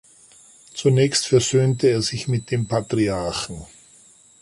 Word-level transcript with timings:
Zunächst 0.73 1.27
versöhnte 1.27 1.85
er 1.89 2.01
sich 2.01 2.27
mit 2.27 2.49
dem 2.49 2.67
Patriarchen. 2.67 3.67